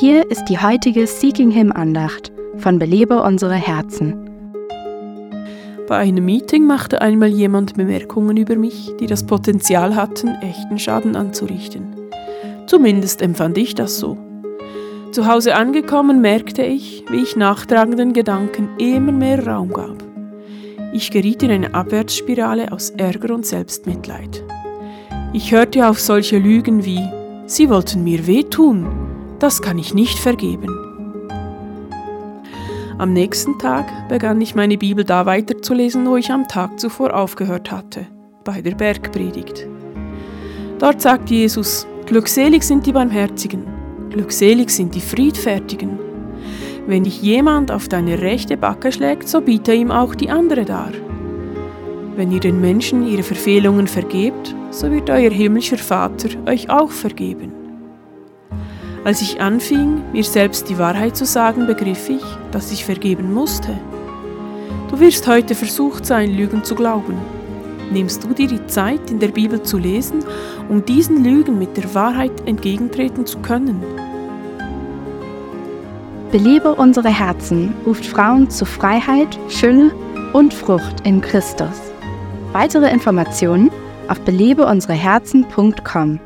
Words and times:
Hier 0.00 0.28
ist 0.28 0.46
die 0.46 0.58
heutige 0.58 1.06
Seeking 1.06 1.52
Him 1.52 1.70
Andacht 1.70 2.32
von 2.56 2.80
Belebe 2.80 3.22
unsere 3.22 3.54
Herzen. 3.54 4.28
Bei 5.86 5.98
einem 5.98 6.24
Meeting 6.24 6.66
machte 6.66 7.00
einmal 7.00 7.28
jemand 7.28 7.74
Bemerkungen 7.74 8.36
über 8.36 8.56
mich, 8.56 8.90
die 8.98 9.06
das 9.06 9.24
Potenzial 9.24 9.94
hatten, 9.94 10.34
echten 10.42 10.80
Schaden 10.80 11.14
anzurichten. 11.14 11.94
Zumindest 12.66 13.22
empfand 13.22 13.56
ich 13.56 13.76
das 13.76 14.00
so. 14.00 14.18
Zu 15.12 15.28
Hause 15.28 15.54
angekommen 15.54 16.20
merkte 16.20 16.64
ich, 16.64 17.04
wie 17.08 17.22
ich 17.22 17.36
nachtragenden 17.36 18.14
Gedanken 18.14 18.70
immer 18.78 19.12
mehr 19.12 19.46
Raum 19.46 19.72
gab. 19.72 20.02
Ich 20.92 21.12
geriet 21.12 21.44
in 21.44 21.52
eine 21.52 21.72
Abwärtsspirale 21.72 22.72
aus 22.72 22.90
Ärger 22.90 23.32
und 23.32 23.46
Selbstmitleid. 23.46 24.42
Ich 25.32 25.52
hörte 25.52 25.88
auf 25.88 26.00
solche 26.00 26.38
Lügen 26.38 26.84
wie, 26.84 27.08
Sie 27.46 27.68
wollten 27.68 28.02
mir 28.02 28.26
wehtun, 28.26 29.03
das 29.44 29.60
kann 29.60 29.76
ich 29.76 29.92
nicht 29.92 30.18
vergeben. 30.18 30.74
Am 32.96 33.12
nächsten 33.12 33.58
Tag 33.58 34.08
begann 34.08 34.40
ich 34.40 34.54
meine 34.54 34.78
Bibel 34.78 35.04
da 35.04 35.26
weiterzulesen, 35.26 36.06
wo 36.06 36.16
ich 36.16 36.30
am 36.30 36.48
Tag 36.48 36.80
zuvor 36.80 37.12
aufgehört 37.14 37.70
hatte, 37.70 38.06
bei 38.42 38.62
der 38.62 38.74
Bergpredigt. 38.74 39.68
Dort 40.78 41.02
sagt 41.02 41.28
Jesus, 41.28 41.86
Glückselig 42.06 42.62
sind 42.62 42.86
die 42.86 42.92
Barmherzigen, 42.92 43.66
glückselig 44.08 44.70
sind 44.70 44.94
die 44.94 45.02
Friedfertigen. 45.02 45.98
Wenn 46.86 47.04
dich 47.04 47.20
jemand 47.20 47.70
auf 47.70 47.86
deine 47.88 48.22
rechte 48.22 48.56
Backe 48.56 48.92
schlägt, 48.92 49.28
so 49.28 49.42
biete 49.42 49.74
ihm 49.74 49.90
auch 49.90 50.14
die 50.14 50.30
andere 50.30 50.64
dar. 50.64 50.92
Wenn 52.16 52.32
ihr 52.32 52.40
den 52.40 52.62
Menschen 52.62 53.06
ihre 53.06 53.22
Verfehlungen 53.22 53.88
vergebt, 53.88 54.54
so 54.70 54.90
wird 54.90 55.10
euer 55.10 55.30
himmlischer 55.30 55.76
Vater 55.76 56.30
euch 56.46 56.70
auch 56.70 56.90
vergeben. 56.90 57.63
Als 59.04 59.20
ich 59.20 59.40
anfing, 59.40 60.02
mir 60.12 60.24
selbst 60.24 60.70
die 60.70 60.78
Wahrheit 60.78 61.14
zu 61.14 61.26
sagen, 61.26 61.66
begriff 61.66 62.08
ich, 62.08 62.24
dass 62.52 62.72
ich 62.72 62.86
vergeben 62.86 63.34
musste. 63.34 63.78
Du 64.90 64.98
wirst 64.98 65.26
heute 65.26 65.54
versucht 65.54 66.06
sein, 66.06 66.34
Lügen 66.34 66.64
zu 66.64 66.74
glauben. 66.74 67.18
Nimmst 67.92 68.24
du 68.24 68.32
dir 68.32 68.48
die 68.48 68.66
Zeit, 68.66 69.10
in 69.10 69.20
der 69.20 69.28
Bibel 69.28 69.62
zu 69.62 69.76
lesen, 69.76 70.24
um 70.70 70.86
diesen 70.86 71.22
Lügen 71.22 71.58
mit 71.58 71.76
der 71.76 71.94
Wahrheit 71.94 72.32
entgegentreten 72.46 73.26
zu 73.26 73.40
können? 73.40 73.82
Belebe 76.32 76.74
unsere 76.74 77.10
Herzen 77.10 77.74
ruft 77.86 78.06
Frauen 78.06 78.48
zu 78.48 78.64
Freiheit, 78.64 79.38
Schöne 79.48 79.92
und 80.32 80.54
Frucht 80.54 81.06
in 81.06 81.20
Christus. 81.20 81.78
Weitere 82.52 82.90
Informationen 82.90 83.70
auf 84.08 84.18
belebeunsereherzen.com. 84.20 86.20